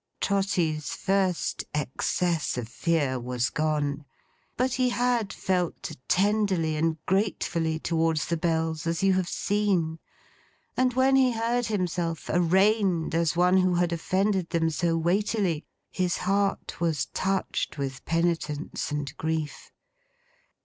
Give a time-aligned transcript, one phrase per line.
[0.19, 4.03] Trotty's first excess of fear was gone.
[4.57, 9.99] But he had felt tenderly and gratefully towards the Bells, as you have seen;
[10.75, 16.17] and when he heard himself arraigned as one who had offended them so weightily, his
[16.17, 19.71] heart was touched with penitence and grief.